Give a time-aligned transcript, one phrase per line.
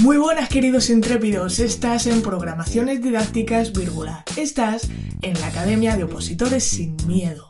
[0.00, 4.88] Muy buenas queridos intrépidos, estás en Programaciones Didácticas Vírgula, estás
[5.22, 7.48] en la Academia de Opositores Sin Miedo.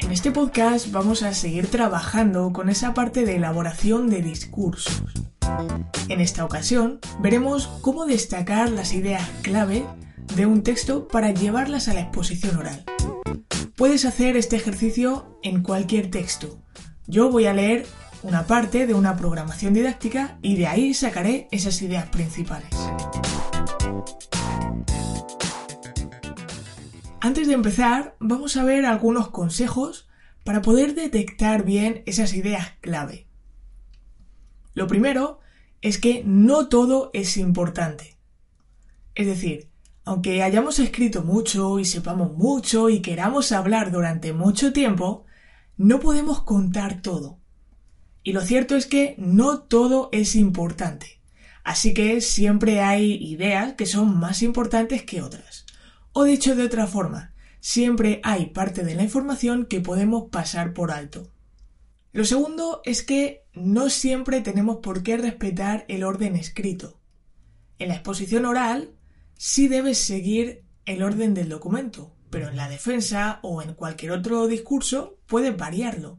[0.00, 5.02] En este podcast vamos a seguir trabajando con esa parte de elaboración de discursos.
[6.08, 9.84] En esta ocasión veremos cómo destacar las ideas clave
[10.34, 12.84] de un texto para llevarlas a la exposición oral.
[13.78, 16.60] Puedes hacer este ejercicio en cualquier texto.
[17.06, 17.86] Yo voy a leer
[18.24, 22.70] una parte de una programación didáctica y de ahí sacaré esas ideas principales.
[27.20, 30.08] Antes de empezar, vamos a ver algunos consejos
[30.42, 33.28] para poder detectar bien esas ideas clave.
[34.74, 35.38] Lo primero
[35.82, 38.18] es que no todo es importante.
[39.14, 39.70] Es decir,
[40.08, 45.26] aunque hayamos escrito mucho y sepamos mucho y queramos hablar durante mucho tiempo,
[45.76, 47.38] no podemos contar todo.
[48.22, 51.20] Y lo cierto es que no todo es importante.
[51.62, 55.66] Así que siempre hay ideas que son más importantes que otras.
[56.14, 60.90] O dicho de otra forma, siempre hay parte de la información que podemos pasar por
[60.90, 61.30] alto.
[62.12, 66.98] Lo segundo es que no siempre tenemos por qué respetar el orden escrito.
[67.78, 68.94] En la exposición oral
[69.38, 74.46] sí debes seguir el orden del documento, pero en la defensa o en cualquier otro
[74.48, 76.18] discurso puedes variarlo.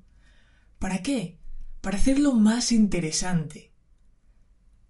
[0.79, 1.37] ¿Para qué?
[1.81, 3.71] Para hacerlo más interesante.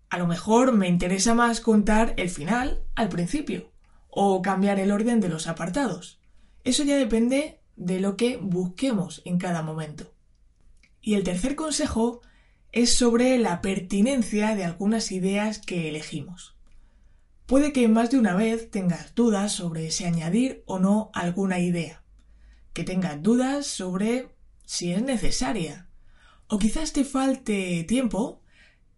[0.09, 3.71] A lo mejor me interesa más contar el final al principio
[4.09, 6.19] o cambiar el orden de los apartados.
[6.63, 10.13] Eso ya depende de lo que busquemos en cada momento.
[11.01, 12.21] Y el tercer consejo
[12.71, 16.58] es sobre la pertinencia de algunas ideas que elegimos.
[17.49, 22.03] Puede que más de una vez tengas dudas sobre si añadir o no alguna idea,
[22.73, 24.35] que tengas dudas sobre
[24.67, 25.89] si es necesaria,
[26.47, 28.43] o quizás te falte tiempo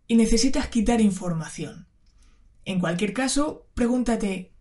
[0.05, 1.87] y necesitas quitar información.
[2.65, 4.51] En cualquier caso, pregúntate,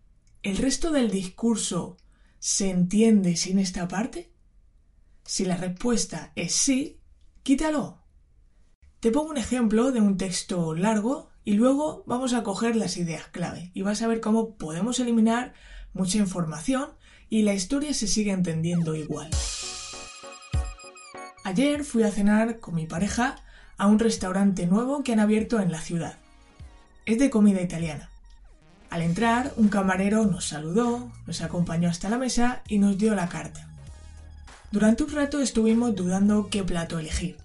[0.41, 1.97] ¿el resto del discurso
[2.39, 4.31] se entiende sin esta parte?
[5.25, 7.01] Si la respuesta es sí,
[7.43, 8.01] quítalo.
[9.01, 13.27] Te pongo un ejemplo de un texto largo y luego vamos a coger las ideas
[13.27, 15.53] clave y vas a ver cómo podemos eliminar
[15.93, 16.89] mucha información
[17.29, 19.29] y la historia se sigue entendiendo igual.
[21.43, 23.37] Ayer fui a cenar con mi pareja
[23.77, 26.17] a un restaurante nuevo que han abierto en la ciudad.
[27.05, 28.09] Es de comida italiana.
[28.91, 33.29] Al entrar, un camarero nos saludó, nos acompañó hasta la mesa y nos dio la
[33.29, 33.69] carta.
[34.71, 37.37] Durante un rato estuvimos dudando qué plato elegir.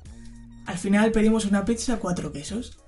[0.66, 2.78] Al final pedimos una pizza cuatro quesos.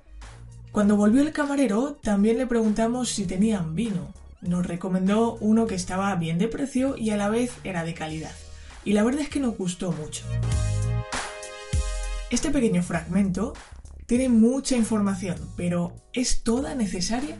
[0.71, 4.13] Cuando volvió el camarero, también le preguntamos si tenían vino.
[4.41, 8.31] Nos recomendó uno que estaba bien de precio y a la vez era de calidad.
[8.85, 10.25] Y la verdad es que nos gustó mucho.
[12.29, 13.53] Este pequeño fragmento
[14.05, 17.35] tiene mucha información, pero ¿es toda necesaria?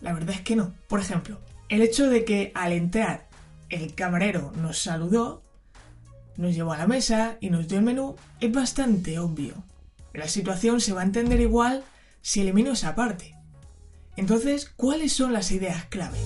[0.00, 0.72] La verdad es que no.
[0.86, 1.38] Por ejemplo,
[1.68, 3.28] el hecho de que al entrar
[3.70, 5.42] el camarero nos saludó,
[6.36, 9.54] nos llevó a la mesa y nos dio el menú es bastante obvio.
[10.18, 11.84] La situación se va a entender igual
[12.22, 13.36] si elimino esa parte.
[14.16, 16.18] Entonces, ¿cuáles son las ideas clave?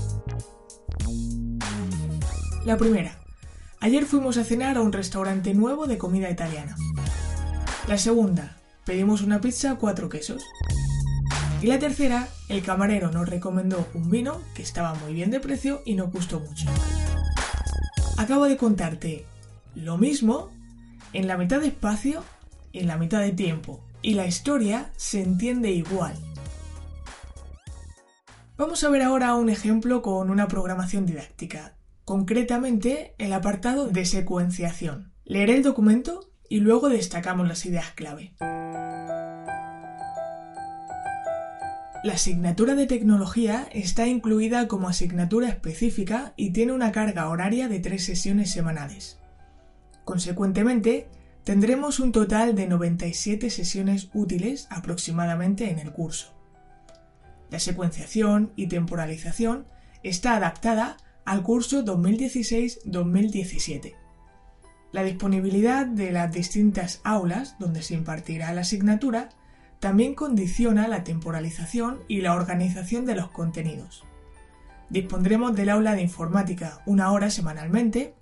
[2.64, 3.18] La primera.
[3.80, 6.74] Ayer fuimos a cenar a un restaurante nuevo de comida italiana.
[7.86, 8.56] La segunda.
[8.86, 10.42] Pedimos una pizza cuatro quesos.
[11.60, 15.82] Y la tercera, el camarero nos recomendó un vino que estaba muy bien de precio
[15.84, 16.64] y nos gustó mucho.
[18.16, 19.26] Acabo de contarte
[19.74, 20.50] lo mismo
[21.12, 22.24] en la mitad de espacio
[22.72, 26.14] en la mitad de tiempo, y la historia se entiende igual.
[28.56, 31.74] Vamos a ver ahora un ejemplo con una programación didáctica,
[32.04, 35.12] concretamente el apartado de secuenciación.
[35.24, 38.34] Leeré el documento y luego destacamos las ideas clave.
[42.04, 47.78] La asignatura de tecnología está incluida como asignatura específica y tiene una carga horaria de
[47.78, 49.20] tres sesiones semanales.
[50.04, 51.06] Consecuentemente,
[51.44, 56.34] tendremos un total de 97 sesiones útiles aproximadamente en el curso.
[57.50, 59.66] La secuenciación y temporalización
[60.02, 63.94] está adaptada al curso 2016-2017.
[64.92, 69.30] La disponibilidad de las distintas aulas donde se impartirá la asignatura
[69.80, 74.04] también condiciona la temporalización y la organización de los contenidos.
[74.90, 78.14] Dispondremos del aula de informática una hora semanalmente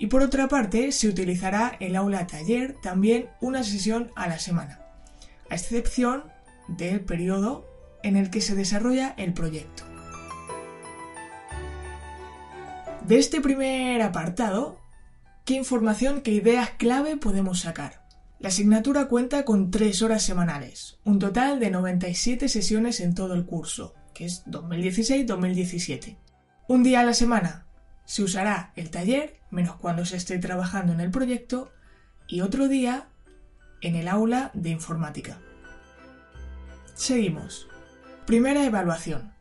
[0.00, 4.80] y por otra parte, se utilizará el aula taller también una sesión a la semana,
[5.48, 6.24] a excepción
[6.66, 7.68] del periodo
[8.02, 9.84] en el que se desarrolla el proyecto.
[13.06, 14.80] De este primer apartado,
[15.50, 18.06] ¿Qué información, qué ideas clave podemos sacar?
[18.38, 23.46] La asignatura cuenta con 3 horas semanales, un total de 97 sesiones en todo el
[23.46, 26.18] curso, que es 2016-2017.
[26.68, 27.66] Un día a la semana
[28.04, 31.72] se usará el taller, menos cuando se esté trabajando en el proyecto,
[32.26, 33.08] y otro día
[33.80, 35.38] en el aula de informática.
[36.94, 37.66] Seguimos.
[38.26, 39.32] Primera evaluación.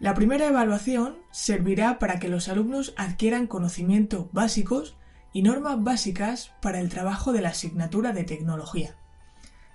[0.00, 4.96] La primera evaluación servirá para que los alumnos adquieran conocimientos básicos
[5.32, 8.96] y normas básicas para el trabajo de la asignatura de tecnología.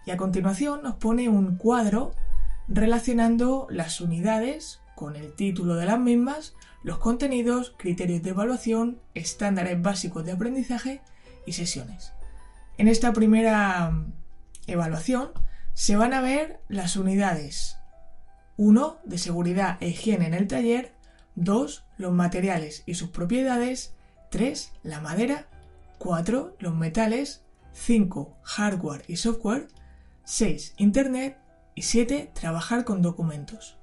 [0.06, 2.14] Y a continuación nos pone un cuadro
[2.68, 9.82] relacionando las unidades con el título de las mismas, los contenidos, criterios de evaluación, estándares
[9.82, 11.02] básicos de aprendizaje
[11.46, 12.12] y sesiones.
[12.78, 13.94] En esta primera
[14.68, 15.32] evaluación
[15.74, 17.78] se van a ver las unidades.
[18.58, 20.94] 1 de seguridad e higiene en el taller,
[21.36, 23.94] 2 los materiales y sus propiedades,
[24.32, 25.48] 3 la madera,
[26.00, 29.70] 4 los metales, 5 hardware y software,
[30.26, 31.38] 6 internet.
[31.74, 33.79] Y 7 trabajar con documentos.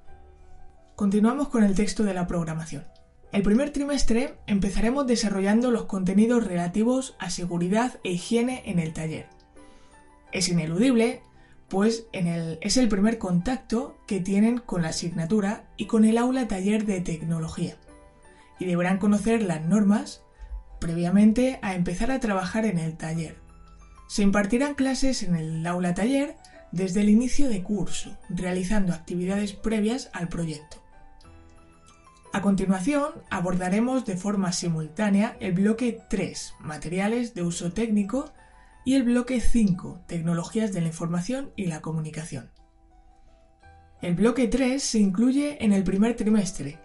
[0.97, 2.83] Continuamos con el texto de la programación.
[3.31, 9.27] El primer trimestre empezaremos desarrollando los contenidos relativos a seguridad e higiene en el taller.
[10.31, 11.21] Es ineludible,
[11.67, 16.83] pues es el primer contacto que tienen con la asignatura y con el aula taller
[16.87, 17.75] de tecnología.
[18.57, 20.23] Y deberán conocer las normas
[20.79, 23.35] previamente a empezar a trabajar en el taller.
[24.07, 26.37] Se impartirán clases en el aula taller
[26.71, 30.86] desde el inicio de curso, realizando actividades previas al proyecto.
[32.37, 38.31] A continuación, abordaremos de forma simultánea el bloque 3, materiales de uso técnico,
[38.85, 42.51] y el bloque 5, tecnologías de la información y la comunicación.
[44.03, 46.77] El bloque 3 se incluye en el primer trimestre,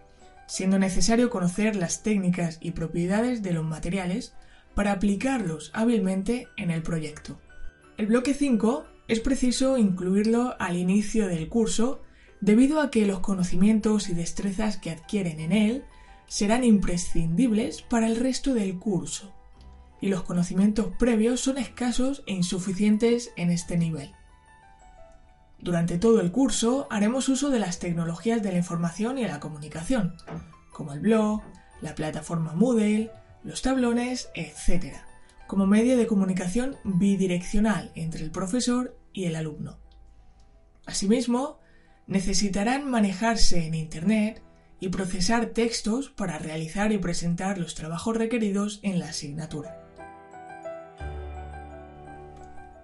[0.46, 4.32] siendo necesario conocer las técnicas y propiedades de los materiales
[4.74, 7.38] para aplicarlos hábilmente en el proyecto.
[7.98, 12.00] El bloque 5 es preciso incluirlo al inicio del curso
[12.42, 15.84] debido a que los conocimientos y destrezas que adquieren en él
[16.26, 19.32] serán imprescindibles para el resto del curso
[20.00, 24.10] y los conocimientos previos son escasos e insuficientes en este nivel.
[25.60, 30.16] Durante todo el curso haremos uso de las tecnologías de la información y la comunicación,
[30.72, 31.42] como el blog,
[31.80, 33.12] la plataforma Moodle,
[33.44, 34.96] los tablones, etc.,
[35.46, 39.78] como medio de comunicación bidireccional entre el profesor y el alumno.
[40.86, 41.61] Asimismo,
[42.06, 44.42] necesitarán manejarse en Internet
[44.80, 49.78] y procesar textos para realizar y presentar los trabajos requeridos en la asignatura.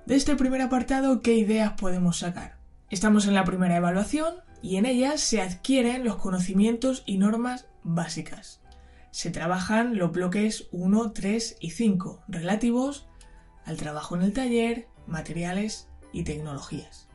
[0.06, 2.56] De este primer apartado, ¿qué ideas podemos sacar?
[2.88, 8.62] Estamos en la primera evaluación y en ella se adquieren los conocimientos y normas básicas.
[9.10, 13.08] Se trabajan los bloques 1, 3 y 5 relativos
[13.64, 17.07] al trabajo en el taller, materiales y tecnologías.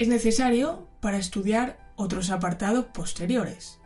[0.00, 3.80] Es necesario para estudiar otros apartados posteriores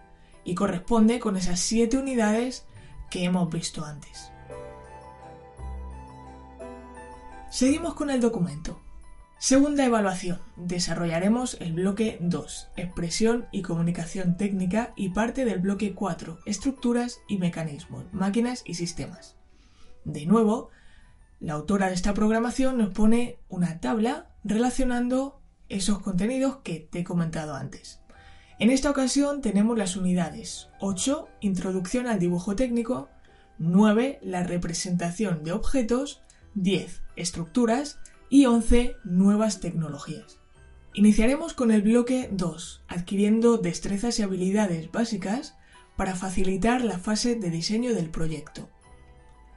[0.45, 2.67] y corresponde con esas 7 unidades
[3.11, 4.31] que hemos visto antes.
[7.51, 8.81] Seguimos con el documento.
[9.39, 10.39] Segunda evaluación.
[10.55, 17.39] Desarrollaremos el bloque 2, expresión y comunicación técnica y parte del bloque 4, estructuras y
[17.39, 19.35] mecanismos, máquinas y sistemas.
[20.05, 20.71] De nuevo,
[21.41, 27.05] la autora de esta programación nos pone una tabla relacionando esos contenidos que te he
[27.05, 28.01] comentado antes.
[28.59, 33.09] En esta ocasión tenemos las unidades 8, introducción al dibujo técnico,
[33.59, 36.23] 9, la representación de objetos,
[36.55, 37.99] 10, estructuras
[38.31, 40.39] y 11 nuevas tecnologías.
[40.93, 45.57] Iniciaremos con el bloque 2, adquiriendo destrezas y habilidades básicas
[45.97, 48.69] para facilitar la fase de diseño del proyecto.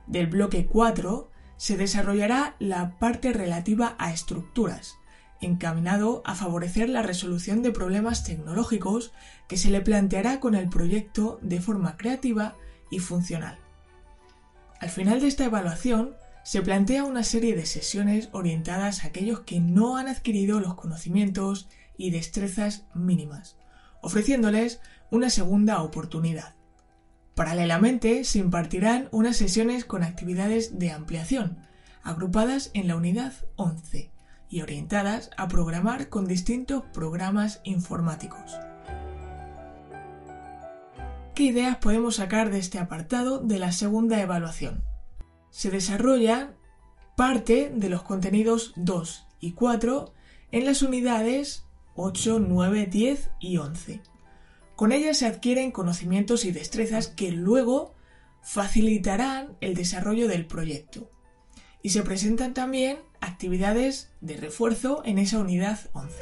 [0.08, 4.96] Del bloque 4 se desarrollará la parte relativa a estructuras,
[5.42, 9.14] encaminado a favorecer la resolución de problemas tecnológicos
[9.48, 12.56] que se le planteará con el proyecto de forma creativa
[12.90, 13.60] y funcional.
[14.80, 19.60] Al final de esta evaluación se plantea una serie de sesiones orientadas a aquellos que
[19.60, 21.68] no han adquirido los conocimientos
[21.98, 23.58] y destrezas mínimas,
[24.02, 24.80] ofreciéndoles
[25.12, 26.56] una segunda oportunidad.
[27.36, 31.60] Paralelamente se impartirán unas sesiones con actividades de ampliación,
[32.02, 34.17] agrupadas en la unidad 11
[34.50, 38.58] y orientadas a programar con distintos programas informáticos.
[41.36, 44.84] ¿Qué ideas podemos sacar de este apartado de la segunda evaluación?
[45.58, 46.56] se desarrollan
[47.16, 50.14] parte de los contenidos 2 y 4
[50.52, 54.02] en las unidades 8, 9, 10 y 11.
[54.76, 57.96] Con ellas se adquieren conocimientos y destrezas que luego
[58.44, 61.10] facilitarán el desarrollo del proyecto.
[61.88, 66.18] Y se presentan también actividades de refuerzo en esa unidad 11.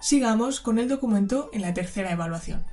[0.00, 2.64] Sigamos con el documento en la tercera evaluación.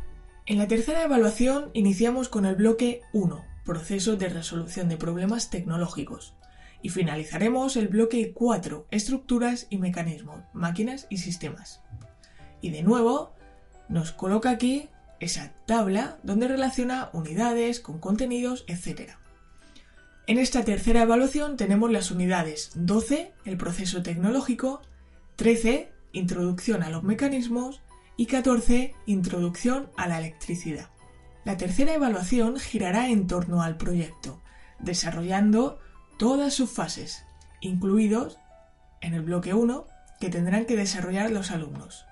[0.45, 6.35] En la tercera evaluación iniciamos con el bloque 1, proceso de resolución de problemas tecnológicos,
[6.81, 11.81] y finalizaremos el bloque 4, estructuras y mecanismos, máquinas y sistemas.
[12.61, 13.33] Y de nuevo,
[13.89, 14.87] nos coloca aquí
[15.19, 19.17] esa tabla donde relaciona unidades con contenidos, etc.
[20.27, 24.81] En esta tercera evaluación tenemos las unidades 12, el proceso tecnológico,
[25.35, 27.81] 13, introducción a los mecanismos
[28.17, 30.89] y 14, introducción a la electricidad.
[31.43, 34.41] La tercera evaluación girará en torno al proyecto,
[34.79, 35.77] desarrollando
[36.17, 37.23] todas sus fases,
[37.61, 38.39] incluidos
[39.01, 39.85] en el bloque 1
[40.19, 42.07] que tendrán que desarrollar los alumnos.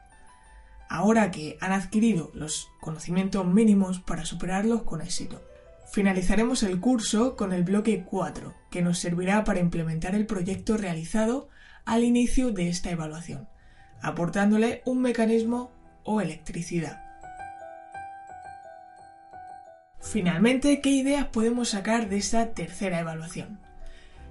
[0.88, 5.42] Ahora que han adquirido los conocimientos mínimos para superarlos con éxito.
[5.94, 11.50] Finalizaremos el curso con el bloque 4, que nos servirá para implementar el proyecto realizado
[11.86, 13.48] al inicio de esta evaluación,
[14.02, 15.72] aportándole un mecanismo
[16.04, 17.00] o electricidad.
[20.02, 23.60] Finalmente, ¿qué ideas podemos sacar de esta tercera evaluación?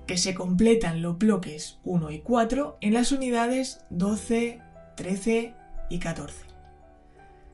[0.09, 4.61] Que se completan los bloques 1 y 4 en las unidades 12,
[4.97, 5.54] 13
[5.90, 6.51] y 14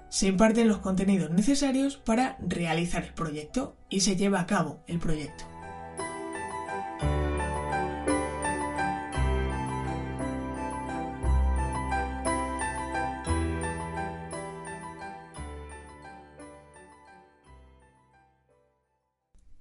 [0.08, 4.98] se imparten los contenidos necesarios para realizar el proyecto y se lleva a cabo el
[4.98, 5.44] proyecto.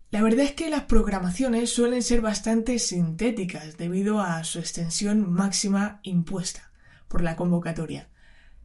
[0.10, 6.00] La verdad es que las programaciones suelen ser bastante sintéticas debido a su extensión máxima
[6.02, 6.72] impuesta
[7.08, 8.10] por la convocatoria.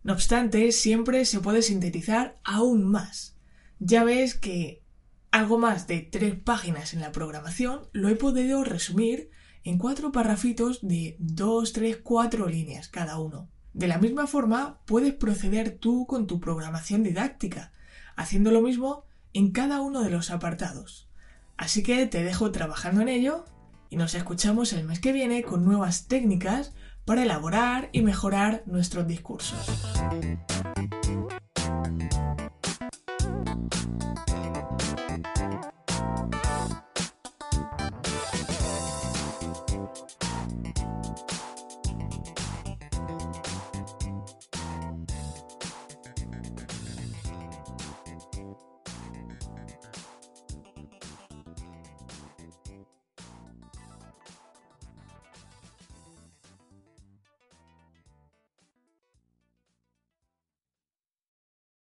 [0.02, 3.36] No obstante, siempre se puede sintetizar aún más.
[3.78, 4.82] Ya ves que
[5.30, 9.30] algo más de tres páginas en la programación lo he podido resumir
[9.64, 13.48] en cuatro parrafitos de dos, tres, cuatro líneas cada uno.
[13.74, 17.72] De la misma forma, puedes proceder tú con tu programación didáctica,
[18.16, 21.08] haciendo lo mismo en cada uno de los apartados.
[21.56, 23.44] Así que te dejo trabajando en ello
[23.88, 29.06] y nos escuchamos el mes que viene con nuevas técnicas para elaborar y mejorar nuestros
[29.06, 29.58] discursos.